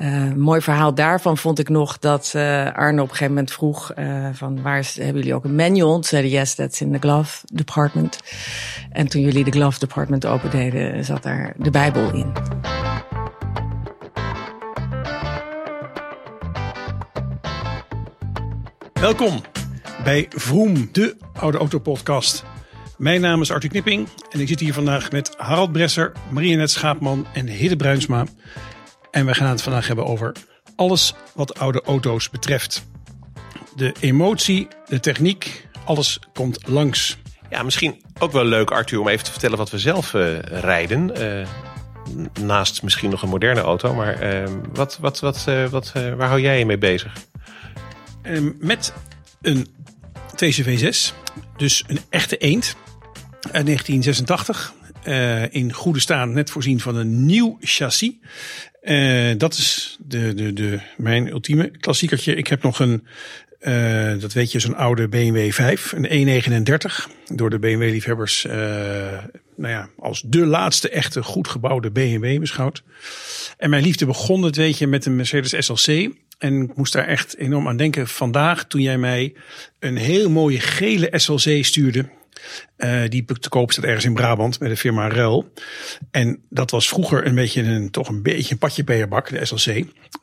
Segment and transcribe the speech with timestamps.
[0.00, 3.92] Uh, mooi verhaal daarvan vond ik nog dat uh, Arne op een gegeven moment vroeg
[3.98, 6.04] uh, van waar hebben jullie ook een manual?
[6.04, 8.18] Zeiden yes, that's in the glove department.
[8.90, 12.32] En toen jullie de glove department opendeden, zat daar de Bijbel in.
[18.92, 19.40] Welkom
[20.04, 22.44] bij Vroom, de Oude Auto Podcast.
[22.98, 27.26] Mijn naam is Arthur Knipping en ik zit hier vandaag met Harald Bresser, Marienet Schaapman
[27.32, 28.24] en Hidde Bruinsma.
[29.12, 30.32] En we gaan het vandaag hebben over
[30.76, 32.86] alles wat oude auto's betreft.
[33.76, 37.16] De emotie, de techniek, alles komt langs.
[37.50, 41.22] Ja, misschien ook wel leuk, Arthur, om even te vertellen wat we zelf uh, rijden.
[41.22, 41.46] Uh,
[42.40, 43.94] naast misschien nog een moderne auto.
[43.94, 47.12] Maar uh, wat, wat, wat, wat, waar hou jij je mee bezig?
[48.22, 48.92] Ehm, met
[49.42, 49.66] een
[50.34, 51.14] TCV6,
[51.56, 52.76] dus een echte eend
[53.40, 54.72] uit 1986.
[55.50, 58.12] In goede staan, net voorzien van een nieuw chassis.
[58.82, 62.34] Uh, dat is de, de, de, mijn ultieme klassiekertje.
[62.34, 63.06] Ik heb nog een,
[63.60, 67.12] uh, dat weet je, zo'n oude BMW 5, een E39.
[67.34, 68.44] Door de BMW-liefhebbers,
[69.56, 72.82] nou ja, als de laatste echte goed gebouwde BMW beschouwd.
[73.58, 76.12] En mijn liefde begon, dat weet je, met een Mercedes SLC.
[76.38, 79.34] En ik moest daar echt enorm aan denken vandaag toen jij mij
[79.78, 82.08] een heel mooie gele SLC stuurde.
[82.76, 85.52] Uh, die te koop staat ergens in Brabant met de firma Rel.
[86.10, 89.66] En dat was vroeger een beetje een, toch een beetje een patje peerbak, de SLC.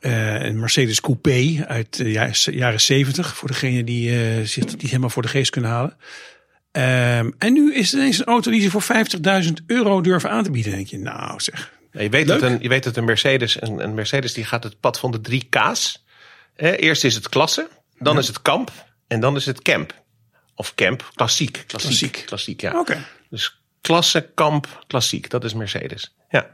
[0.00, 2.10] Uh, een Mercedes Coupé uit de
[2.50, 5.96] jaren 70, voor degene die uh, zich die helemaal voor de geest kunnen halen.
[6.72, 8.84] Um, en nu is het ineens een auto die ze voor
[9.44, 10.72] 50.000 euro durven aan te bieden.
[10.72, 11.72] denk je, nou zeg.
[11.92, 14.64] Ja, je, weet dat een, je weet dat een Mercedes, een, een Mercedes die gaat
[14.64, 16.04] het pad van de drie K's.
[16.54, 17.68] Eh, eerst is het klasse,
[17.98, 18.18] dan ja.
[18.18, 18.72] is het kamp
[19.06, 19.94] en dan is het camp.
[20.60, 21.64] Of camp, klassiek.
[21.66, 22.70] Klassiek, klassiek, klassiek ja.
[22.70, 22.80] Oké.
[22.80, 23.02] Okay.
[23.30, 25.30] Dus klasse, kamp, klassiek.
[25.30, 26.14] Dat is Mercedes.
[26.30, 26.50] Ja.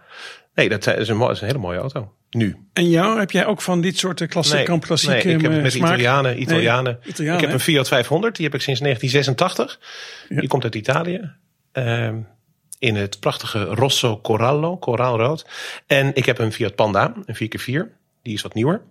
[0.54, 2.12] Nee, dat is een, is een hele mooie auto.
[2.30, 2.56] Nu.
[2.72, 5.52] En jou, heb jij ook van dit soort klasse, nee, kamp, klassiek Nee, ik heb
[5.52, 5.88] uh, met smaak?
[5.88, 6.98] Italianen, Italianen.
[7.00, 7.40] Nee, Italianen.
[7.40, 9.80] Ik heb een Fiat 500, die heb ik sinds 1986.
[10.28, 10.40] Ja.
[10.40, 11.32] Die komt uit Italië.
[11.72, 12.14] Uh,
[12.78, 15.46] in het prachtige Rosso Corallo, koraalrood.
[15.86, 17.92] En ik heb een Fiat Panda, een 4x4.
[18.22, 18.82] Die is wat nieuwer.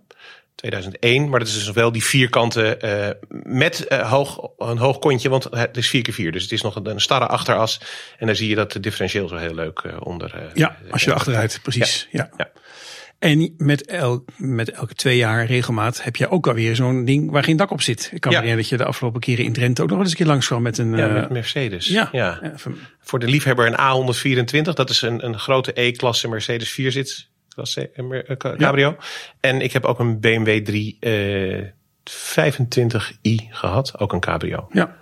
[0.56, 4.98] 2001, maar dat is dus wel die vierkante uh, eh, met uh, hoog, een hoog
[4.98, 6.30] kontje, want eh, het is 4x4.
[6.30, 7.80] Dus het is nog een, een starre achteras.
[8.18, 10.50] En daar zie je dat de differentieel zo heel leuk uh, onder.
[10.54, 12.08] ja, als je achteruit, precies.
[12.10, 12.30] Ja.
[12.36, 12.50] ja.
[13.18, 17.44] En met, el, met elke twee jaar regelmaat heb je ook alweer zo'n ding waar
[17.44, 18.10] geen dak op zit.
[18.12, 20.16] Ik kan me herinneren dat je de afgelopen keren in Drenthe ook nog eens een
[20.16, 20.90] keer langs kwam met een...
[20.90, 21.86] Met Mercedes.
[21.86, 22.08] Ja.
[22.12, 22.52] ja.
[23.00, 27.76] Voor de liefhebber een A124, dat is een, een grote E-klasse Mercedes 4 zit was
[27.76, 28.96] eh, eh, eh, cabrio.
[29.40, 30.64] En ik heb ook een BMW
[32.08, 34.68] 325i gehad, ook een cabrio.
[34.72, 34.96] Ja.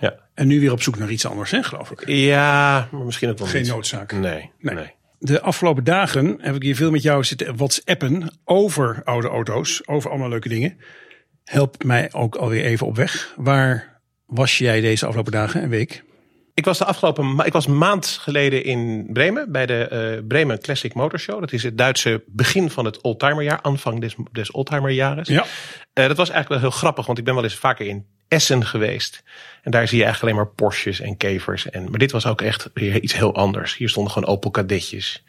[0.00, 0.14] ja.
[0.34, 2.06] En nu weer op zoek naar iets anders, hè, geloof ik.
[2.06, 4.12] Ja, maar misschien ook wel Geen noodzaak.
[4.12, 4.50] nee.
[4.58, 4.94] nee.
[5.18, 10.10] de afgelopen dagen heb ik hier veel met jou zitten whatsappen over oude auto's, over
[10.10, 10.78] allemaal leuke dingen.
[11.44, 13.34] Help mij ook alweer even op weg.
[13.36, 16.06] Waar was jij deze afgelopen dagen en week?
[16.58, 19.88] Ik was de afgelopen ik was een maand geleden in Bremen bij de
[20.18, 21.40] uh, Bremen Classic Motor Show.
[21.40, 24.50] Dat is het Duitse begin van het oldtimerjaar, aanvang des, des.
[25.28, 25.44] Ja.
[25.94, 28.66] Uh, dat was eigenlijk wel heel grappig, want ik ben wel eens vaker in Essen
[28.66, 29.22] geweest.
[29.62, 31.70] En daar zie je eigenlijk alleen maar Porsches en kevers.
[31.70, 33.76] En, maar dit was ook echt weer iets heel anders.
[33.76, 35.24] Hier stonden gewoon Opel Kadetjes.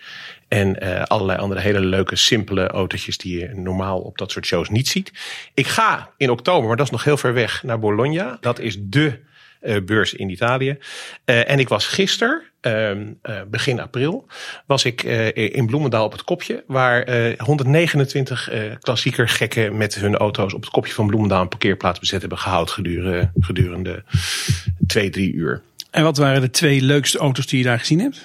[0.47, 4.69] En uh, allerlei andere hele leuke, simpele autootjes die je normaal op dat soort shows
[4.69, 5.11] niet ziet.
[5.53, 8.37] Ik ga in oktober, maar dat is nog heel ver weg, naar Bologna.
[8.41, 9.27] Dat is de
[9.85, 10.77] beurs in Italië.
[11.25, 12.91] Uh, en ik was gisteren, uh,
[13.47, 14.25] begin april,
[14.65, 15.03] was ik
[15.33, 16.63] in Bloemendaal op het kopje.
[16.67, 18.49] Waar 129
[18.79, 22.73] klassieker gekken met hun auto's op het kopje van Bloemendaal een parkeerplaats bezet hebben gehouden
[22.73, 24.03] gedurende, gedurende
[24.87, 25.61] twee, drie uur.
[25.91, 28.21] En wat waren de twee leukste auto's die je daar gezien hebt?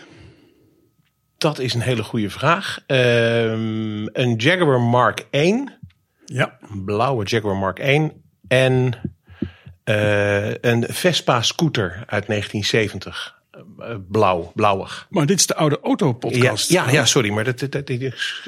[1.39, 2.79] Dat is een hele goede vraag.
[2.87, 5.73] Ehm, een Jaguar Mark 1.
[6.25, 6.59] Ja.
[6.71, 8.13] Een blauwe Jaguar Mark 1.
[8.49, 8.95] En
[9.85, 13.43] een Vespa scooter uit 1970.
[13.79, 15.07] Uh, blauw, blauwig.
[15.11, 16.71] Maar dit is de oude autopodcast.
[16.71, 17.91] Ja, ja, ja, sorry, maar dat, dat, dat,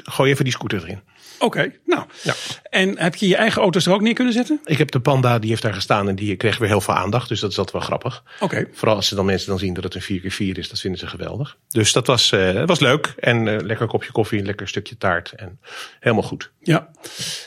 [0.03, 1.01] gooi even die scooter erin.
[1.39, 2.05] Oké, okay, nou.
[2.23, 2.33] Ja.
[2.69, 4.59] En heb je je eigen auto's er ook neer kunnen zetten?
[4.65, 7.29] Ik heb de Panda, die heeft daar gestaan en die kreeg weer heel veel aandacht.
[7.29, 8.23] Dus dat is altijd wel grappig.
[8.35, 8.43] Oké.
[8.43, 8.67] Okay.
[8.73, 11.07] Vooral als ze dan mensen dan zien dat het een 4x4 is, dat vinden ze
[11.07, 11.57] geweldig.
[11.67, 13.13] Dus dat was, uh, dat was leuk.
[13.19, 15.31] En uh, lekker kopje koffie, een lekker stukje taart.
[15.31, 15.59] En
[15.99, 16.51] helemaal goed.
[16.59, 16.89] Ja.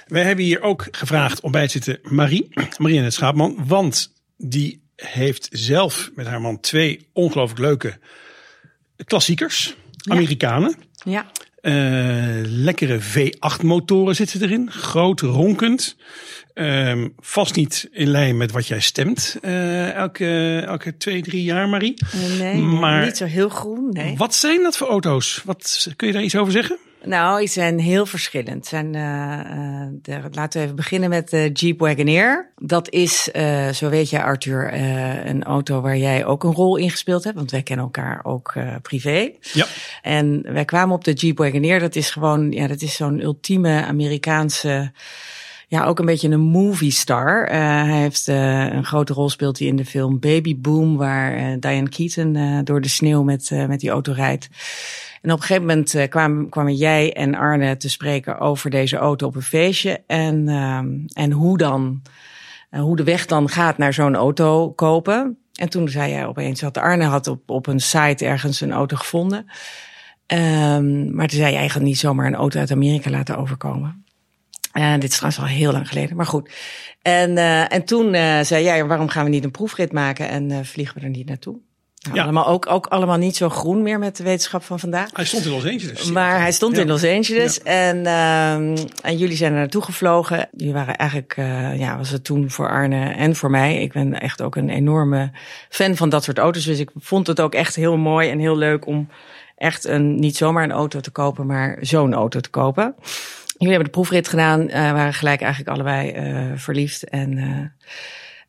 [0.07, 2.49] Wij hebben hier ook gevraagd om bij te zitten Marie,
[2.79, 3.67] Marianne Schaapman.
[3.67, 7.99] Want die heeft zelf met haar man twee ongelooflijk leuke
[9.05, 9.75] klassiekers.
[9.91, 10.15] Ja.
[10.15, 10.75] Amerikanen.
[11.05, 11.31] Ja.
[12.43, 14.71] Lekkere V8 motoren zitten erin.
[14.71, 15.97] Groot, ronkend.
[16.55, 19.37] Uh, vast niet in lijn met wat jij stemt.
[19.43, 21.95] Uh, elke, elke twee, drie jaar, Marie.
[22.39, 23.89] Nee, maar niet zo heel groen.
[23.91, 24.17] Nee.
[24.17, 25.43] Wat zijn dat voor auto's?
[25.45, 26.79] Wat, kun je daar iets over zeggen?
[27.05, 28.67] Nou, die zijn heel verschillend.
[28.67, 32.53] Zijn, uh, de, laten we even beginnen met de Jeep Wagoneer.
[32.57, 36.77] Dat is, uh, zo weet je Arthur, uh, een auto waar jij ook een rol
[36.77, 37.37] in gespeeld hebt.
[37.37, 39.31] Want wij kennen elkaar ook privé.
[39.41, 39.67] Ja.
[40.03, 41.79] En wij kwamen op de Jeep Wagoneer.
[41.79, 44.93] Dat is gewoon, ja, dat is zo'n ultieme Amerikaanse
[45.71, 47.43] ja, ook een beetje een movie star.
[47.43, 51.39] Uh, hij heeft uh, een grote rol speelt hij in de film Baby Boom, waar
[51.39, 54.49] uh, Diane Keaton door de sneeuw met, met die auto rijdt.
[55.21, 58.97] En op een gegeven moment uh, kwamen, kwamen jij en Arne te spreken over deze
[58.97, 60.03] auto op een feestje.
[60.07, 60.79] En, uh,
[61.13, 62.03] en hoe dan,
[62.71, 65.39] uh, hoe de weg dan gaat naar zo'n auto kopen.
[65.55, 68.97] En toen zei jij opeens dat Arne had op, op een site ergens een auto
[68.97, 69.39] gevonden.
[70.27, 74.05] Um, maar toen zei je eigenlijk niet zomaar een auto uit Amerika laten overkomen.
[74.79, 76.51] Uh, dit is trouwens al heel lang geleden, maar goed.
[77.03, 77.37] En,
[77.69, 78.15] en toen
[78.45, 81.59] zei jij, waarom gaan we niet een proefrit maken en vliegen we er niet naartoe?
[82.01, 82.23] Nou, ja.
[82.23, 85.09] allemaal ook, ook allemaal niet zo groen meer met de wetenschap van vandaag.
[85.13, 86.11] Hij stond in Los Angeles.
[86.11, 86.83] Maar hij stond ja.
[86.83, 87.61] in Los Angeles.
[87.65, 87.71] Ja.
[87.71, 90.49] En, uh, en jullie zijn er naartoe gevlogen.
[90.57, 93.83] Jullie waren eigenlijk, uh, ja, was het toen voor Arne en voor mij.
[93.83, 95.31] Ik ben echt ook een enorme
[95.69, 96.65] fan van dat soort auto's.
[96.65, 99.09] Dus ik vond het ook echt heel mooi en heel leuk om
[99.57, 102.95] echt een, niet zomaar een auto te kopen, maar zo'n auto te kopen.
[103.47, 107.05] Jullie hebben de proefrit gedaan, uh, waren gelijk eigenlijk allebei uh, verliefd.
[107.05, 107.39] En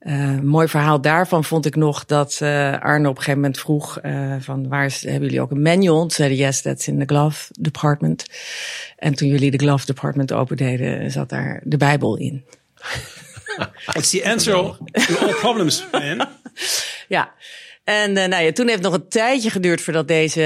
[0.02, 4.00] uh, mooi verhaal daarvan vond ik nog dat uh, Arne op een gegeven moment vroeg
[4.04, 6.00] uh, van waar is, hebben jullie ook een manual?
[6.00, 8.26] Toen zeiden yes, that's in the glove department.
[8.98, 12.46] En toen jullie de glove department opendeden, zat daar de Bijbel in.
[13.94, 16.28] It's the answer to all problems, man.
[17.08, 17.34] ja.
[17.84, 20.42] En uh, nou ja, toen heeft het nog een tijdje geduurd voordat deze,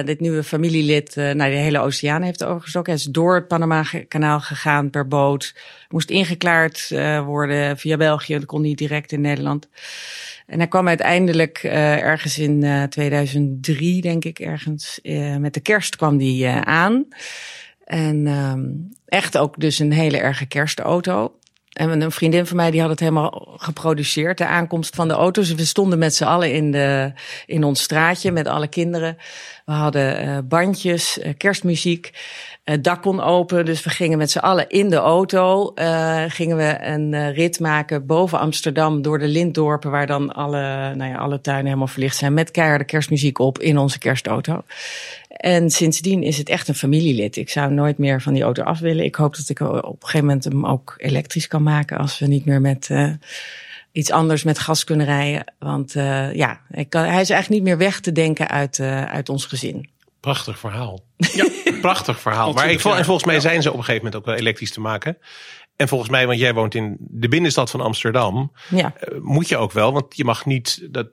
[0.00, 2.92] uh, dit nieuwe familielid uh, naar de hele oceaan heeft overgestoken.
[2.92, 5.54] Hij is door het Panama-kanaal gegaan per boot.
[5.88, 6.88] Moest ingeklaard
[7.24, 8.34] worden via België.
[8.34, 9.68] Dat kon niet direct in Nederland.
[10.46, 14.98] En hij kwam uiteindelijk ergens in 2003, denk ik, ergens.
[15.38, 17.06] met de kerst kwam die aan.
[17.84, 21.38] En um, echt ook dus een hele erge kerstauto.
[21.74, 25.54] En een vriendin van mij die had het helemaal geproduceerd, de aankomst van de auto's.
[25.54, 27.12] We stonden met z'n allen in, de,
[27.46, 29.16] in ons straatje met alle kinderen.
[29.64, 32.12] We hadden uh, bandjes, uh, kerstmuziek.
[32.64, 35.72] Het dak kon open, dus we gingen met z'n allen in de auto.
[35.74, 41.10] Uh, gingen we een rit maken boven Amsterdam door de Linddorpen, waar dan alle, nou
[41.10, 42.34] ja, alle tuinen helemaal verlicht zijn.
[42.34, 44.62] Met keiharde kerstmuziek op in onze kerstauto.
[45.34, 47.36] En sindsdien is het echt een familielid.
[47.36, 49.04] Ik zou nooit meer van die auto af willen.
[49.04, 52.26] Ik hoop dat ik op een gegeven moment hem ook elektrisch kan maken als we
[52.26, 53.12] niet meer met uh,
[53.92, 55.54] iets anders met gas kunnen rijden.
[55.58, 59.04] Want uh, ja, ik kan, hij is eigenlijk niet meer weg te denken uit, uh,
[59.04, 59.88] uit ons gezin.
[60.20, 61.00] Prachtig verhaal.
[61.16, 61.48] Ja,
[61.80, 62.52] prachtig verhaal.
[62.52, 64.80] maar ik, en volgens mij zijn ze op een gegeven moment ook wel elektrisch te
[64.80, 65.18] maken.
[65.76, 68.94] En volgens mij, want jij woont in de binnenstad van Amsterdam, ja.
[69.20, 71.08] moet je ook wel, want je mag niet, dat,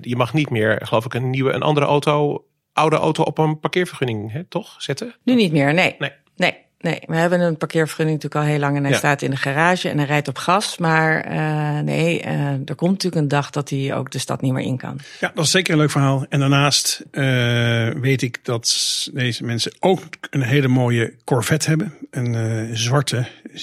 [0.00, 3.60] je mag niet meer, geloof ik, een nieuwe, een andere auto oude auto op een
[3.60, 4.74] parkeervergunning, hè, toch?
[4.78, 5.14] Zetten?
[5.22, 5.96] Nu niet meer, nee.
[5.98, 6.12] Nee.
[6.36, 6.62] nee.
[6.82, 8.98] Nee, we hebben een parkeervergunning natuurlijk al heel lang en hij ja.
[8.98, 10.78] staat in de garage en hij rijdt op gas.
[10.78, 14.52] Maar uh, nee, uh, er komt natuurlijk een dag dat hij ook de stad niet
[14.52, 14.98] meer in kan.
[15.20, 16.26] Ja, dat is zeker een leuk verhaal.
[16.28, 21.94] En daarnaast uh, weet ik dat deze mensen ook een hele mooie Corvette hebben.
[22.10, 23.56] Een zwarte 5,7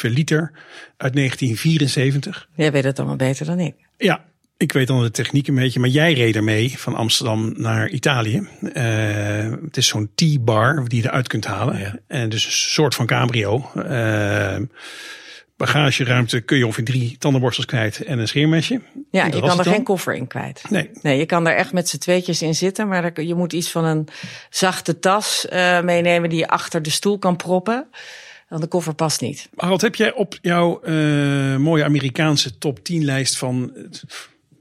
[0.00, 0.50] liter
[0.96, 2.48] uit 1974.
[2.54, 3.74] Jij weet het allemaal beter dan ik.
[3.96, 4.24] Ja,
[4.62, 8.48] ik weet dan de techniek een beetje, maar jij reed ermee van Amsterdam naar Italië.
[8.60, 11.78] Uh, het is zo'n T-bar die je eruit kunt halen.
[11.78, 11.98] Ja.
[12.06, 13.70] En dus een soort van cabrio.
[13.76, 14.56] Uh,
[15.56, 18.80] bagageruimte kun je ongeveer drie tandenborstels kwijt en een scheermesje.
[19.10, 20.62] Ja, je kan er geen koffer in kwijt.
[20.70, 20.90] Nee.
[21.02, 23.84] Nee, je kan er echt met z'n tweetjes in zitten, maar je moet iets van
[23.84, 24.08] een
[24.50, 27.86] zachte tas uh, meenemen die je achter de stoel kan proppen.
[28.48, 29.48] Want de koffer past niet.
[29.56, 33.72] Harald, heb jij op jouw uh, mooie Amerikaanse top 10 lijst van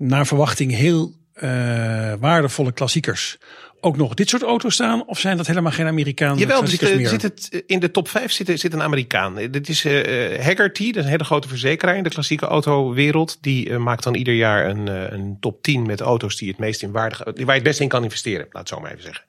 [0.01, 3.37] naar verwachting heel uh, waardevolle klassiekers
[3.83, 5.07] ook nog dit soort auto's staan?
[5.07, 7.07] Of zijn dat helemaal geen Amerikaanse Jawel, zit, meer?
[7.07, 9.35] zit het, in de top 5 zit, zit een Amerikaan.
[9.35, 13.37] Dit is uh, Haggerty, dat is een hele grote verzekeraar in de klassieke autowereld.
[13.41, 16.57] Die uh, maakt dan ieder jaar een, uh, een top 10 met auto's die het
[16.57, 18.47] meest in waarde, waar je het best in kan investeren.
[18.51, 19.25] Laat het zo maar even zeggen.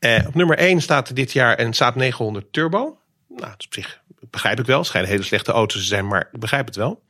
[0.00, 0.26] Ja.
[0.26, 2.98] op nummer 1 staat dit jaar een Saab 900 Turbo.
[3.28, 4.02] Nou, dat is op zich
[4.34, 4.78] begrijp ik wel.
[4.78, 7.02] Het schijnen hele slechte auto's te zijn, maar ik begrijp het wel.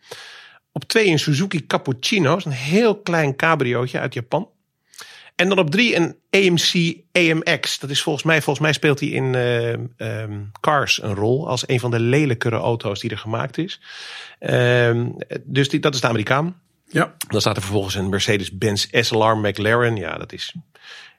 [0.76, 4.48] Op twee een Suzuki Cappuccino, een heel klein cabriootje uit Japan.
[5.34, 7.78] En dan op drie een AMC AMX.
[7.78, 11.68] Dat is volgens mij, volgens mij speelt hij in uh, um, Cars een rol als
[11.68, 13.80] een van de lelijkere auto's die er gemaakt is.
[14.40, 16.60] Um, dus die, dat is de Amerikaan.
[16.86, 17.14] Ja.
[17.28, 19.96] Dan staat er vervolgens een Mercedes-Benz SLR McLaren.
[19.96, 20.54] Ja, dat is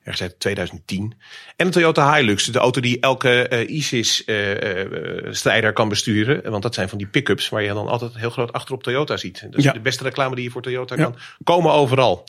[0.05, 1.13] ergens uit 2010.
[1.55, 6.51] En een Toyota Hilux, de auto die elke uh, ISIS-strijder uh, uh, kan besturen.
[6.51, 9.41] Want dat zijn van die pick-ups waar je dan altijd heel groot achterop Toyota ziet.
[9.41, 9.71] Dat is ja.
[9.71, 11.03] de beste reclame die je voor Toyota ja.
[11.03, 12.27] kan komen overal.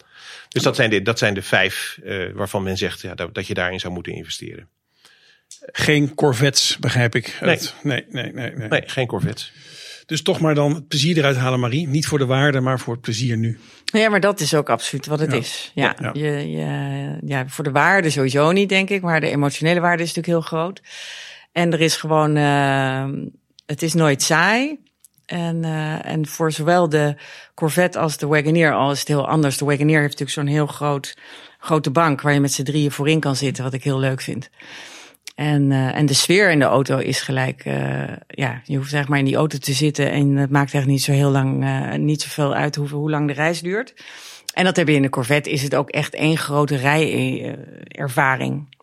[0.48, 1.98] Dus dat zijn de, dat zijn de vijf
[2.34, 4.68] waarvan men zegt ja, dat, dat je daarin zou moeten investeren.
[5.72, 7.38] Geen Corvettes, begrijp ik.
[7.40, 7.58] Nee.
[7.82, 8.68] nee, nee, nee, nee.
[8.68, 9.52] Nee, geen Corvettes.
[10.06, 11.88] Dus toch maar dan het plezier eruit halen, Marie.
[11.88, 13.58] Niet voor de waarde, maar voor het plezier nu.
[13.84, 15.38] Ja, maar dat is ook absoluut wat het Ja.
[15.38, 15.70] is.
[15.74, 16.28] Ja, Ja, ja.
[16.30, 19.02] Je, je, ja, voor de waarde sowieso niet, denk ik.
[19.02, 20.82] Maar de emotionele waarde is natuurlijk heel groot.
[21.52, 23.04] En er is gewoon, eh,
[23.66, 24.78] het is nooit saai.
[25.26, 27.16] En, eh, en voor zowel de
[27.54, 29.58] Corvette als de Wagoneer, al is het heel anders.
[29.58, 31.16] De Wagoneer heeft natuurlijk zo'n heel groot,
[31.58, 34.50] grote bank waar je met z'n drieën voorin kan zitten, wat ik heel leuk vind.
[35.36, 39.08] En, eh, en de sfeer in de auto is gelijk, eh, ja, je hoeft zeg
[39.08, 41.98] maar in die auto te zitten en het maakt echt niet zo heel lang, eh,
[41.98, 43.94] niet zoveel uit hoe, hoe lang de reis duurt.
[44.54, 48.74] En dat heb je in de Corvette, is het ook echt één grote rijervaring.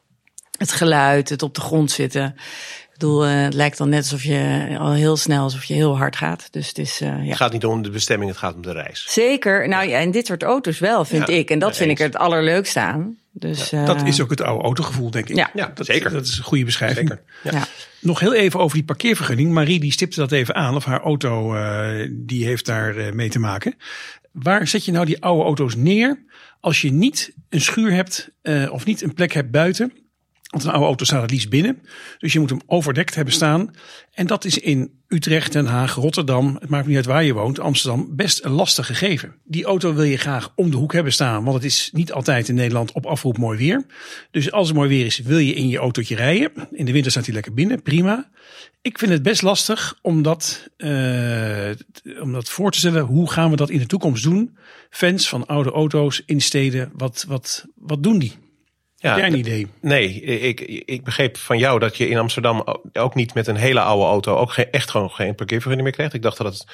[0.58, 2.36] Het geluid, het op de grond zitten.
[2.94, 6.16] Ik bedoel, het lijkt dan net alsof je al heel snel, alsof je heel hard
[6.16, 6.48] gaat.
[6.52, 7.28] Dus het is, eh, ja.
[7.28, 9.06] Het gaat niet om de bestemming, het gaat om de reis.
[9.10, 9.68] Zeker.
[9.68, 11.50] Nou ja, en dit soort auto's wel, vind Ja, ik.
[11.50, 13.18] En dat vind ik er het allerleukste aan.
[13.36, 15.36] Dus, Dat eh, is ook het oude autogevoel, denk ik.
[15.36, 15.50] Ja.
[15.54, 16.12] Ja, dat, zeker.
[16.12, 17.10] Dat is een goede beschrijving.
[17.10, 17.24] Zeker.
[17.44, 17.52] Ja.
[17.52, 17.68] Ja.
[18.00, 19.52] Nog heel even over die parkeervergunning.
[19.52, 20.76] Marie die stipte dat even aan.
[20.76, 23.76] Of haar auto eh, die heeft daar eh, mee te maken.
[24.32, 26.24] Waar zet je nou die oude auto's neer
[26.60, 29.94] als je niet een schuur hebt eh, of niet een plek hebt buiten?
[30.54, 31.82] Want een oude auto staat het liefst binnen.
[32.18, 33.72] Dus je moet hem overdekt hebben staan.
[34.12, 37.60] En dat is in Utrecht, Den Haag, Rotterdam, het maakt niet uit waar je woont,
[37.60, 39.36] Amsterdam, best een lastig gegeven.
[39.44, 42.50] Die auto wil je graag om de hoek hebben staan, want het is niet altijd
[42.50, 43.86] in Nederland op afroep mooi weer.
[44.32, 46.52] Dus als het mooi weer is, wil je in je autootje rijden.
[46.72, 48.30] In de winter staat hij lekker binnen, prima.
[48.82, 51.70] Ik vind het best lastig om dat, eh,
[52.22, 53.04] om dat voor te stellen.
[53.04, 54.58] Hoe gaan we dat in de toekomst doen?
[54.90, 58.34] Fans van oude auto's in steden, wat, wat, wat doen die?
[59.04, 59.68] Ja, Heb jij een idee?
[59.82, 63.80] Nee, ik, ik begreep van jou dat je in Amsterdam ook niet met een hele
[63.80, 66.14] oude auto ook geen, echt gewoon geen parkeervergunning meer krijgt.
[66.14, 66.66] Ik dacht dat het,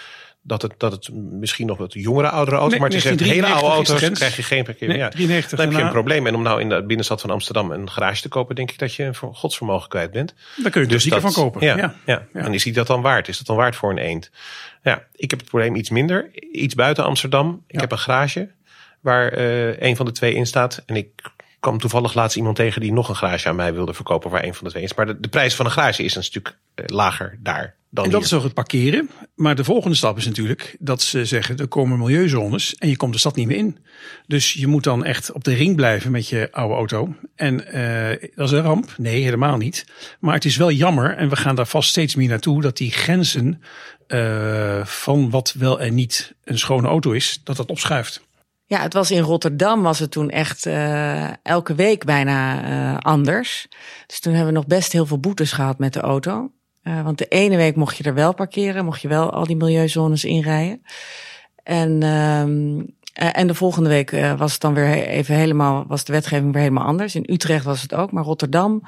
[0.41, 3.19] dat het, dat het misschien nog wat jongere, oudere auto's, Nee, maar het is echt
[3.19, 5.13] hele oude 1993 is de auto's krijg je geen parkeervergunning.
[5.13, 5.27] Nee, ja.
[5.27, 6.27] 93 Dan heb je een probleem.
[6.27, 8.93] En om nou in de binnenstad van Amsterdam een garage te kopen, denk ik dat
[8.95, 10.33] je een voor- godsvermogen kwijt bent.
[10.55, 11.61] Daar kun je dus zeker van kopen.
[11.65, 11.95] Ja, Ja.
[12.05, 12.27] ja.
[12.33, 13.27] En is die dat dan waard?
[13.27, 14.31] Is dat dan waard voor een eend?
[14.83, 16.29] Ja, ik heb het probleem iets minder.
[16.51, 17.63] Iets buiten Amsterdam.
[17.67, 18.49] Ik heb een garage
[19.01, 20.83] waar eh een van de twee in staat.
[20.85, 21.09] En ik
[21.59, 24.53] kwam toevallig laatst iemand tegen die nog een garage aan mij wilde verkopen waar een
[24.53, 24.93] van de twee is.
[24.93, 28.11] Maar de, de prijs van een garage is een stuk eh, lager daar dan En
[28.11, 28.29] dat hier.
[28.29, 29.09] is ook het parkeren.
[29.35, 33.13] Maar de volgende stap is natuurlijk dat ze zeggen er komen milieuzones en je komt
[33.13, 33.77] de stad niet meer in.
[34.27, 37.15] Dus je moet dan echt op de ring blijven met je oude auto.
[37.35, 38.93] En eh, dat is een ramp?
[38.97, 39.85] Nee, helemaal niet.
[40.19, 42.91] Maar het is wel jammer en we gaan daar vast steeds meer naartoe dat die
[42.91, 43.61] grenzen
[44.07, 48.27] eh, van wat wel en niet een schone auto is, dat dat opschuift.
[48.69, 53.67] Ja, het was in Rotterdam was het toen echt eh, elke week bijna eh, anders.
[54.07, 56.51] Dus toen hebben we nog best heel veel boetes gehad met de auto.
[56.81, 59.55] Eh, want de ene week mocht je er wel parkeren, mocht je wel al die
[59.55, 60.81] milieuzones inrijden.
[61.63, 62.79] En, ehm,
[63.13, 66.61] eh, en de volgende week was het dan weer even helemaal, was de wetgeving weer
[66.61, 67.15] helemaal anders.
[67.15, 68.81] In Utrecht was het ook, maar Rotterdam,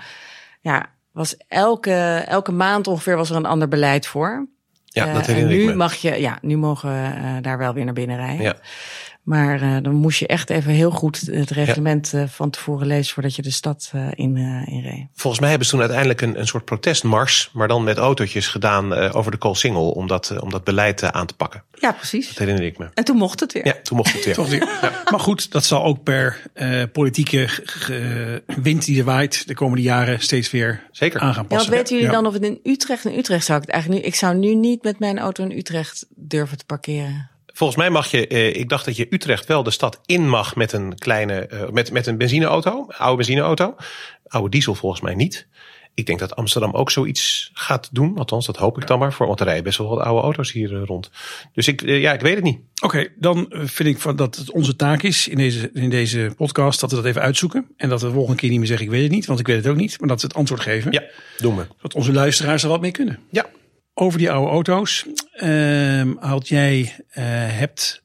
[0.59, 4.47] ja, was elke, elke maand ongeveer was er een ander beleid voor.
[4.85, 5.75] Ja, dat en herinner nu ik me.
[5.75, 8.45] mag je, ja, nu mogen we daar wel weer naar binnen rijden.
[8.45, 8.55] Ja.
[9.23, 13.13] Maar eh, dan moest je echt even heel goed het reglement eh, van tevoren lezen
[13.13, 15.05] voordat je de stad eh, in, eh inreed.
[15.13, 18.93] Volgens mij hebben ze toen uiteindelijk een, een soort protestmars, maar dan met autootjes gedaan
[18.95, 21.63] eh, over de Koolsingel om dat, om dat beleid aan te pakken.
[21.79, 22.27] Ja, precies.
[22.27, 22.89] Dat herinner ik me.
[22.93, 23.65] En toen mocht het weer.
[23.65, 24.33] Ja, toen mocht het weer.
[24.33, 24.67] Toch weer.
[25.11, 27.49] Maar goed, dat zal ook per eh, politieke
[28.61, 31.19] wind die er waait de komende jaren steeds weer Zeker.
[31.19, 31.71] aan gaan Ja, passen.
[31.71, 32.15] weten jullie Ja.
[32.15, 33.05] dan of het in Utrecht?
[33.05, 34.07] In Utrecht zou ik het eigenlijk nu.
[34.09, 37.29] Ik zou nu niet met mijn auto in Utrecht durven te parkeren.
[37.61, 40.55] Volgens mij mag je, eh, ik dacht dat je Utrecht wel de stad in mag
[40.55, 43.75] met een kleine, eh, met, met een benzineauto, oude benzineauto.
[44.27, 45.47] Oude diesel volgens mij niet.
[45.93, 48.17] Ik denk dat Amsterdam ook zoiets gaat doen.
[48.17, 49.13] Althans, dat hoop ik dan maar.
[49.13, 51.11] Voor, want er rijden best wel wat oude auto's hier eh, rond.
[51.53, 52.59] Dus ik, ja, ik weet het niet.
[52.83, 56.79] Oké, dan vind ik van dat het onze taak is in deze, in deze podcast
[56.79, 57.67] dat we dat even uitzoeken.
[57.77, 59.47] En dat we de volgende keer niet meer zeggen ik weet het niet, want ik
[59.47, 59.99] weet het ook niet.
[59.99, 60.91] Maar dat we het antwoord geven.
[60.91, 61.03] Ja,
[61.37, 61.65] doen we.
[61.81, 63.19] Dat onze luisteraars er wat mee kunnen.
[63.29, 63.45] Ja.
[64.01, 65.05] Over die oude auto's.
[65.33, 67.23] Ehm had jij eh,
[67.59, 68.01] hebt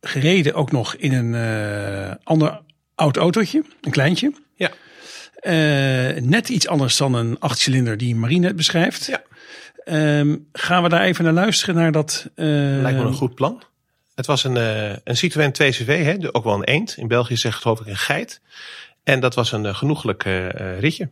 [0.00, 2.60] gereden ook nog in een eh, ander
[2.94, 4.32] oud autootje, een kleintje.
[4.54, 4.70] Ja.
[5.34, 9.06] Eh, net iets anders dan een achtcilinder die Marie net beschrijft.
[9.06, 9.22] Ja.
[9.84, 12.30] Ehm, gaan we daar even naar luisteren naar dat?
[12.34, 13.62] eh, Lijkt me een goed plan.
[14.14, 16.96] Het was een, eh, een Citroën 2CV, hè, ook wel een eend.
[16.96, 18.40] In België zegt geloof ik een geit.
[19.04, 20.22] En dat was een eh, genoeglijk
[20.78, 21.08] ritje.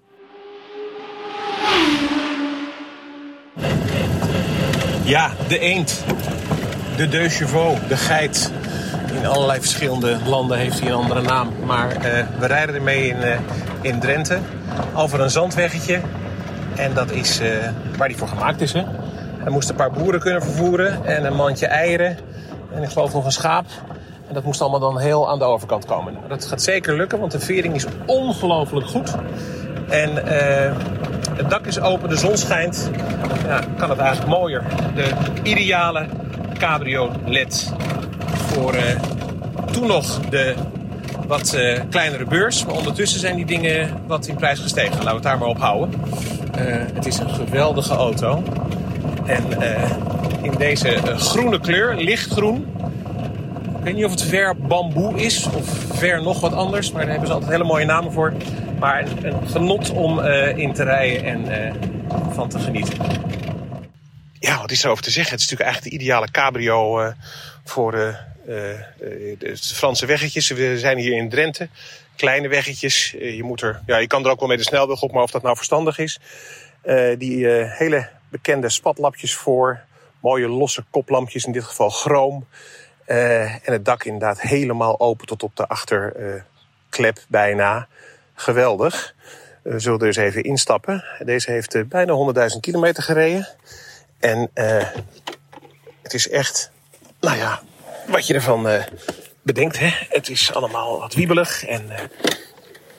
[5.04, 6.04] Ja, de eend.
[6.96, 8.52] De deux chevaux, de geit.
[9.18, 11.48] In allerlei verschillende landen heeft hij een andere naam.
[11.64, 13.38] Maar eh, we rijden ermee in, eh,
[13.80, 14.38] in Drenthe
[14.94, 16.00] over een zandweggetje.
[16.76, 17.48] En dat is eh,
[17.96, 18.72] waar die voor gemaakt is.
[18.72, 18.82] Hè?
[19.38, 22.18] Hij moest een paar boeren kunnen vervoeren en een mandje eieren.
[22.74, 23.66] En ik geloof nog een schaap.
[24.28, 26.12] En dat moest allemaal dan heel aan de overkant komen.
[26.12, 29.14] Nou, dat gaat zeker lukken, want de vering is ongelooflijk goed.
[29.88, 30.10] En
[31.34, 32.90] Het dak is open, de zon schijnt.
[33.46, 34.64] Ja, kan het eigenlijk mooier.
[34.94, 35.08] De
[35.42, 36.06] ideale
[36.58, 37.72] cabriolet
[38.46, 38.82] voor uh,
[39.72, 40.54] toen nog de
[41.26, 42.64] wat uh, kleinere beurs.
[42.64, 44.92] Maar ondertussen zijn die dingen wat in prijs gestegen.
[44.92, 46.00] Laten we het daar maar op houden.
[46.58, 48.42] Uh, het is een geweldige auto.
[49.26, 49.44] En
[50.42, 52.66] in deze groene kleur, lichtgroen.
[53.78, 56.92] Ik weet niet of het ver bamboe is of ver nog wat anders.
[56.92, 58.32] Maar daar hebben ze altijd hele mooie namen voor.
[58.82, 62.98] Maar een, genot om uh, in te rijden en uh, van te genieten.
[64.38, 65.32] Ja, wat is erover te zeggen?
[65.32, 67.12] Het is natuurlijk eigenlijk de ideale cabrio uh,
[67.64, 70.48] voor de Franse weggetjes.
[70.48, 71.68] We zijn hier in Drenthe.
[72.16, 73.10] Kleine weggetjes.
[73.10, 75.30] je, moet er, ja, je kan er ook wel mee de snelweg op, maar of
[75.30, 76.20] dat nou verstandig is.
[77.18, 79.80] die hele bekende spatlapjes voor.
[80.20, 82.46] Mooie losse koplampjes, in dit geval chroom.
[83.06, 87.88] en het dak inderdaad helemaal open tot op de achterklep bijna
[88.42, 89.14] geweldig.
[89.62, 91.04] We zullen er eens even instappen.
[91.24, 93.48] Deze heeft uh, bijna 100.000 kilometer gereden.
[94.18, 94.86] En uh,
[96.02, 96.70] het is echt,
[97.20, 97.62] nou ja,
[98.06, 98.82] wat je ervan uh,
[99.42, 99.78] bedenkt.
[99.78, 99.90] Hè?
[100.08, 101.90] Het is allemaal wat wiebelig en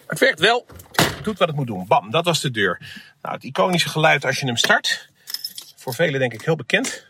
[0.07, 0.65] het werkt wel.
[0.91, 1.88] Het doet wat het moet doen.
[1.88, 2.79] Bam, dat was de deur.
[3.21, 5.09] Nou, het iconische geluid als je hem start.
[5.75, 7.05] Voor velen denk ik heel bekend.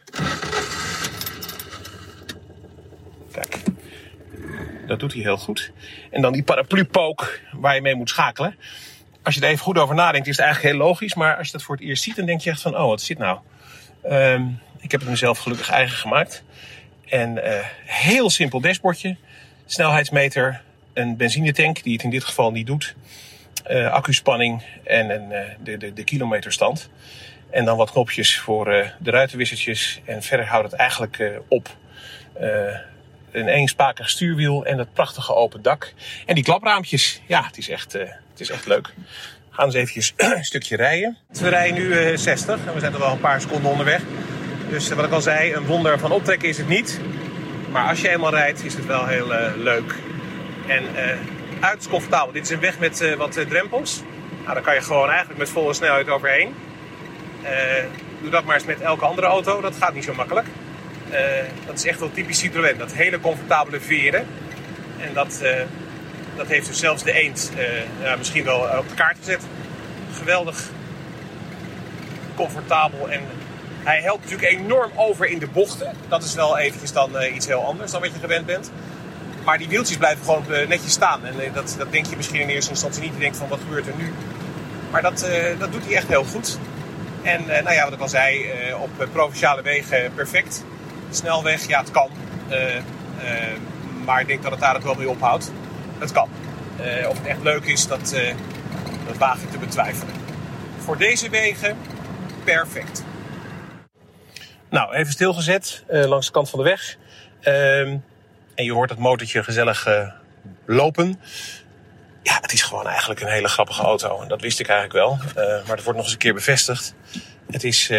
[4.93, 5.71] Dat doet hij heel goed.
[6.11, 8.55] En dan die paraplu-pook waar je mee moet schakelen.
[9.23, 11.13] Als je er even goed over nadenkt, is het eigenlijk heel logisch.
[11.13, 13.01] Maar als je dat voor het eerst ziet, dan denk je echt van, oh, wat
[13.01, 13.39] zit nou?
[14.09, 16.43] Um, ik heb het mezelf gelukkig eigen gemaakt.
[17.05, 17.43] En uh,
[17.85, 19.17] heel simpel dashboardje.
[19.65, 20.61] Snelheidsmeter,
[20.93, 22.95] een benzinetank, die het in dit geval niet doet.
[23.71, 26.89] Uh, accuspanning en een, uh, de, de, de kilometerstand.
[27.49, 28.65] En dan wat knopjes voor
[28.99, 30.01] de ruitenwissertjes.
[30.05, 31.75] En verder houdt het eigenlijk op
[33.33, 35.93] een eenspakig stuurwiel en dat prachtige open dak.
[36.25, 38.87] En die klapraampjes, ja, het is echt, uh, het is echt leuk.
[38.87, 41.17] We gaan eens eventjes een stukje rijden.
[41.29, 44.01] We rijden nu uh, 60 en we zijn er wel een paar seconden onderweg.
[44.69, 46.99] Dus uh, wat ik al zei, een wonder van optrekken is het niet.
[47.71, 49.27] Maar als je eenmaal rijdt, is het wel heel
[49.57, 49.95] leuk.
[50.67, 50.83] En
[51.59, 52.33] uiterst comfortabel.
[52.33, 54.01] Dit is een weg met wat drempels.
[54.41, 56.55] Nou, daar kan je gewoon eigenlijk met volle snelheid overheen.
[58.21, 59.61] doe dat maar eens met elke andere auto.
[59.61, 60.47] Dat gaat niet zo makkelijk.
[61.13, 61.19] Uh,
[61.65, 62.77] dat is echt wel typisch Citroën.
[62.77, 64.25] Dat hele comfortabele veren.
[64.99, 65.49] En dat, uh,
[66.35, 67.51] dat heeft dus zelfs de eend
[68.01, 69.41] ja, misschien wel op de kaart gezet.
[70.13, 70.69] Geweldig
[72.35, 73.09] comfortabel.
[73.09, 73.21] En
[73.83, 75.95] hij helpt natuurlijk enorm over in de bochten.
[76.07, 78.71] Dat is wel eventjes dan iets heel anders dan wat je gewend bent.
[79.45, 81.25] Maar die wieltjes blijven gewoon netjes staan.
[81.25, 83.13] En dat, dat denk je misschien in eerste instantie niet.
[83.13, 84.13] Je denkt van wat gebeurt er nu?
[84.91, 85.27] Maar dat,
[85.59, 86.57] dat doet hij echt heel goed.
[87.21, 88.45] En nou ja, wat ik al zei,
[88.81, 90.63] op provinciale wegen perfect
[91.15, 92.09] snelweg, ja, het kan.
[92.49, 92.81] Uh, uh,
[94.05, 95.51] maar ik denk dat het daar ook wel mee ophoudt.
[95.99, 96.29] Het kan.
[96.79, 98.15] Uh, of het echt leuk is, dat,
[99.05, 100.13] dat waag ik te betwijfelen.
[100.77, 101.77] Voor deze wegen,
[102.43, 103.03] perfect.
[104.69, 106.97] Nou, even stilgezet langs de kant van de weg.
[107.41, 107.97] Ehm,
[108.55, 109.87] en je hoort het motortje gezellig
[110.65, 111.19] lopen.
[112.23, 114.21] Ja, het is gewoon eigenlijk een hele grappige auto.
[114.21, 115.17] En dat wist ik eigenlijk wel.
[115.65, 116.93] maar het wordt nog eens een keer bevestigd.
[117.51, 117.91] Het is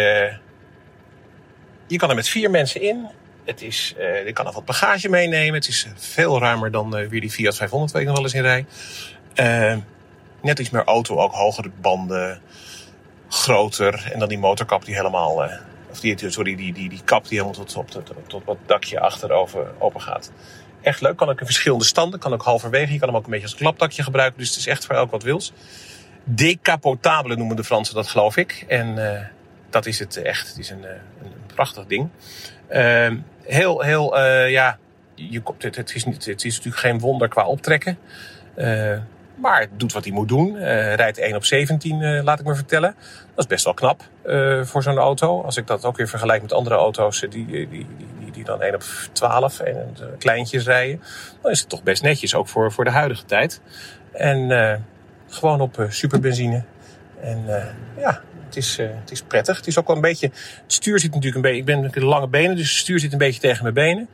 [1.87, 3.07] je kan er met vier mensen in.
[3.43, 3.95] Het is,
[4.25, 5.53] je kan nog wat bagage meenemen.
[5.53, 8.33] Het is veel ruimer dan uh, weer die Fiat 500 waar ik nog wel eens
[8.33, 9.83] in rij.
[10.41, 12.41] Net iets meer auto, ook hogere banden,
[13.29, 14.11] groter.
[14.13, 15.49] En dan die motorkap die helemaal,
[15.91, 18.99] of die, sorry, die, die, die kap die helemaal tot, tot, tot, tot wat dakje
[18.99, 20.31] achterover open gaat.
[20.81, 22.93] Echt leuk, kan ook in verschillende standen, kan ook halverwege.
[22.93, 25.11] Je kan hem ook een beetje als klapdakje gebruiken, dus het is echt voor elk
[25.11, 25.53] wat wils.
[26.23, 28.65] Decapotabele noemen de Fransen dat, geloof ik.
[28.67, 28.97] En
[29.75, 30.47] dat is het echt.
[30.47, 32.09] Het is een, een prachtig ding.
[32.69, 33.11] Uh,
[33.43, 34.77] heel, heel, uh, ja,
[35.15, 37.97] je, het, het, is niet, het is natuurlijk geen wonder qua optrekken.
[38.55, 38.97] Uh,
[39.35, 40.57] maar het doet wat hij moet doen.
[40.95, 42.95] Rijdt 1 op 17, laat ik me vertellen.
[43.35, 44.03] Dat is best wel knap
[44.63, 45.41] voor zo'n auto.
[45.41, 47.87] Als ik dat ook weer vergelijk met andere auto's die, die, die,
[48.19, 51.01] die, die dan 1 op 12 en kleintjes rijden.
[51.41, 53.61] Dan is het toch best netjes, ook voor, voor de huidige tijd.
[54.11, 54.83] En
[55.29, 56.63] gewoon op superbenzine.
[57.21, 57.45] En
[57.97, 58.21] ja,
[58.55, 59.57] het is, uh, het is prettig.
[59.57, 60.27] Het is ook wel een beetje.
[60.63, 61.59] Het stuur zit natuurlijk een beetje.
[61.59, 64.09] Ik ben met lange benen, dus het stuur zit een beetje tegen mijn benen.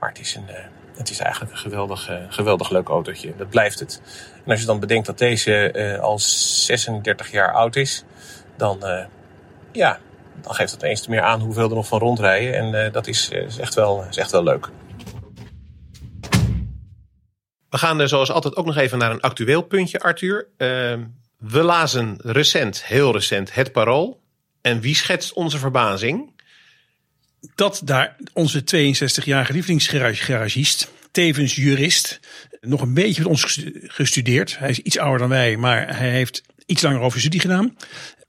[0.00, 0.56] Maar het is, een, uh,
[0.96, 3.34] het is eigenlijk een geweldig, uh, geweldig leuk autootje.
[3.36, 4.00] Dat blijft het.
[4.44, 8.04] En als je dan bedenkt dat deze al 36 jaar oud is,
[8.56, 9.08] dan,
[9.72, 9.98] ja,
[10.40, 12.54] dan geeft het eens te meer aan hoeveel er nog van rondrijden.
[12.54, 14.68] En dat is, is, echt wel, is echt wel leuk.
[17.68, 20.48] We gaan zoals altijd ook nog even naar een actueel puntje, Arthur.
[21.38, 24.20] We lazen recent, heel recent, het parool.
[24.60, 26.34] En wie schetst onze verbazing?
[27.54, 32.20] Dat daar onze 62-jarige lievelingsgaragist, tevens jurist,
[32.60, 34.58] nog een beetje met ons gestudeerd.
[34.58, 37.76] Hij is iets ouder dan wij, maar hij heeft iets langer over studie gedaan.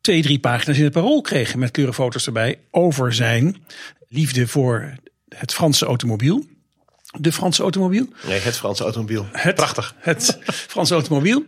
[0.02, 3.66] twee, drie pagina's in het parool kreeg met kleurenfoto's erbij over zijn
[4.08, 4.96] liefde voor
[5.30, 6.46] het Franse automobiel.
[7.20, 8.08] De Franse automobiel.
[8.28, 9.28] Nee, het Franse automobiel.
[9.32, 9.96] Het, Prachtig.
[9.98, 11.46] Het Franse automobiel.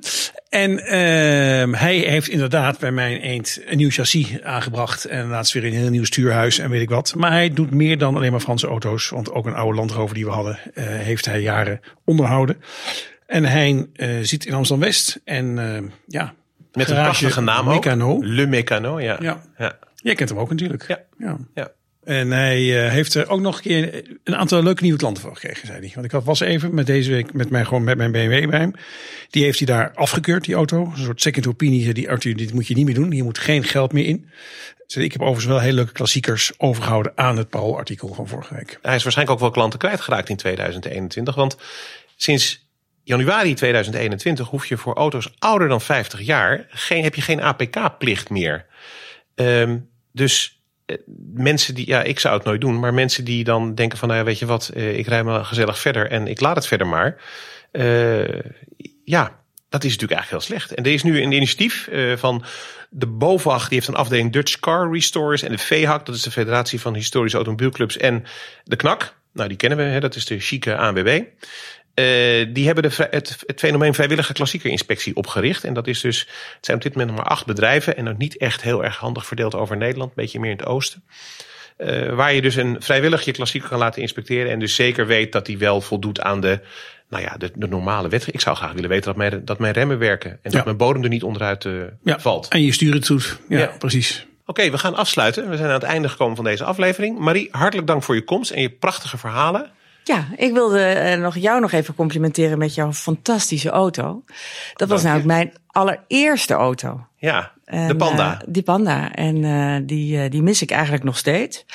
[0.49, 5.05] En uh, hij heeft inderdaad bij mijn eend een nieuw chassis aangebracht.
[5.05, 7.15] En laatst weer een heel nieuw stuurhuis en weet ik wat.
[7.15, 9.09] Maar hij doet meer dan alleen maar Franse auto's.
[9.09, 12.61] Want ook een oude Land Rover die we hadden, uh, heeft hij jaren onderhouden.
[13.25, 15.21] En hij uh, zit in Amsterdam West.
[15.23, 15.55] En
[16.07, 16.33] ja,
[16.73, 18.09] met een prachtige naam Mécano.
[18.09, 18.23] ook.
[18.23, 19.17] Le Mécano, ja.
[19.21, 19.41] ja.
[19.57, 19.77] ja.
[19.95, 20.87] Jij kent hem ook natuurlijk.
[20.87, 20.99] Ja.
[21.17, 21.37] ja.
[21.53, 21.71] ja.
[22.09, 25.35] En hij uh, heeft er ook nog een keer een aantal leuke nieuwe klanten voor
[25.35, 25.91] gekregen, zei hij.
[25.93, 28.73] Want ik was even met deze week met mijn, gewoon met mijn BMW bij hem.
[29.29, 30.85] Die heeft hij daar afgekeurd, die auto.
[30.85, 31.93] Een soort second opinion.
[31.93, 33.11] Die Arthur, dit moet je niet meer doen.
[33.11, 34.29] Hier moet geen geld meer in.
[34.87, 38.79] Dus ik heb overigens wel hele leuke klassiekers overgehouden aan het Parool-artikel van vorige week.
[38.81, 41.35] Hij is waarschijnlijk ook wel klanten kwijtgeraakt in 2021.
[41.35, 41.57] Want
[42.15, 42.69] sinds
[43.03, 48.29] januari 2021 hoef je voor auto's ouder dan 50 jaar geen, heb je geen APK-plicht
[48.29, 48.65] meer.
[49.35, 50.58] Um, dus
[51.33, 54.19] mensen die, ja, ik zou het nooit doen, maar mensen die dan denken van, nou
[54.19, 57.21] ja, weet je wat, ik rij maar gezellig verder en ik laat het verder maar.
[57.71, 58.39] Uh,
[59.03, 60.73] ja, dat is natuurlijk eigenlijk heel slecht.
[60.73, 62.43] En er is nu een initiatief van
[62.89, 66.31] de BOVAG, die heeft een afdeling Dutch Car Restorers en de VHAC, dat is de
[66.31, 68.23] Federatie van Historische Automobielclubs en
[68.63, 69.17] de KNAK.
[69.33, 71.23] Nou, die kennen we, hè, dat is de chique ANWB.
[71.95, 72.05] Uh,
[72.53, 75.63] die hebben de, het, het fenomeen vrijwillige klassiekerinspectie opgericht.
[75.63, 76.19] En dat is dus,
[76.55, 77.97] het zijn op dit moment nog maar acht bedrijven.
[77.97, 80.09] En ook niet echt heel erg handig verdeeld over Nederland.
[80.09, 81.03] Een beetje meer in het oosten.
[81.77, 84.51] Uh, waar je dus een vrijwillig je klassieker kan laten inspecteren.
[84.51, 86.59] En dus zeker weet dat die wel voldoet aan de,
[87.09, 88.27] nou ja, de, de normale wet.
[88.33, 90.31] Ik zou graag willen weten dat mijn, dat mijn remmen werken.
[90.31, 90.63] En dat Ja.
[90.63, 92.19] mijn bodem er niet onderuit uh, Ja.
[92.19, 92.47] valt.
[92.47, 93.37] En je stuurt het.
[93.49, 93.71] Ja, Ja.
[93.77, 94.25] precies.
[94.45, 95.49] Oké, we gaan afsluiten.
[95.49, 97.19] We zijn aan het einde gekomen van deze aflevering.
[97.19, 99.71] Marie, hartelijk dank voor je komst en je prachtige verhalen.
[100.09, 104.23] Ja, ik wilde eh, nog jou nog even complimenteren met jouw fantastische auto.
[104.75, 107.05] Dat was namelijk mijn allereerste auto.
[107.17, 108.33] Ja, En, de panda.
[108.33, 109.11] eh, die panda.
[109.11, 111.65] En eh, die, die mis ik eigenlijk nog steeds.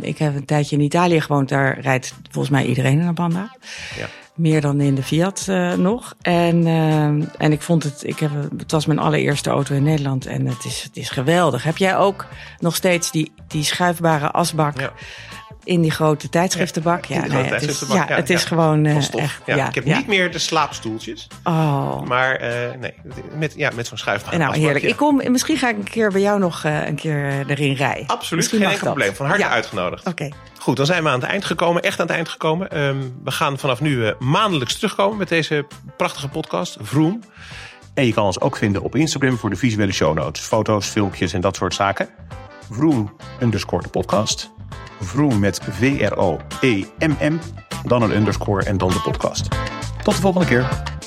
[0.00, 1.48] Ik heb een tijdje in Italië gewoond.
[1.48, 3.56] Daar rijdt volgens mij iedereen in een panda.
[3.98, 4.06] Ja.
[4.34, 6.14] Meer dan in de Fiat nog.
[6.20, 6.66] En,
[7.38, 10.26] en ik vond het, ik heb, het was mijn allereerste auto in Nederland.
[10.26, 11.62] En het is, het is geweldig.
[11.62, 12.26] Heb jij ook
[12.58, 14.92] nog steeds die, die schuifbare asbak Ja.
[15.64, 17.04] In die grote tijdschriftenbak?
[17.06, 18.48] Grote nee, het is, ja, ja, het is ja.
[18.48, 19.20] gewoon eh, Van stof.
[19.20, 19.42] echt.
[19.46, 19.56] ja.
[19.56, 19.96] Ja, ik heb ja.
[19.96, 21.26] niet meer de slaapstoeltjes.
[21.44, 22.02] Oh.
[22.02, 22.94] Maar eh, nee,
[23.38, 24.84] met, ja, met zo'n schuifbare Nou, heerlijk.
[24.84, 24.90] ja.
[24.90, 28.06] Ik kom, misschien ga ik een keer bij jou nog eh, een keer erin rijden.
[28.06, 28.94] Absoluut, Misschien geen enkel dat.
[28.94, 29.14] probleem.
[29.16, 29.48] Van harte Ja.
[29.50, 30.06] uitgenodigd.
[30.06, 30.28] Oké.
[30.58, 31.82] Goed, dan zijn we aan het eind gekomen.
[31.82, 32.70] Echt aan het eind gekomen.
[32.70, 36.76] Ehm, we gaan vanaf nu eh, maandelijks terugkomen met deze prachtige podcast.
[36.80, 37.20] Vroom.
[37.94, 40.42] En je kan ons ook vinden op Instagram voor de visuele show notes.
[40.44, 42.08] Foto's, filmpjes en dat soort zaken.
[42.70, 44.50] Vroom underscore de podcast.
[45.00, 47.38] Vroom met V-R-O-E-M-M.
[47.84, 49.48] Dan een underscore en dan de podcast.
[50.02, 50.98] Tot de volgende keer.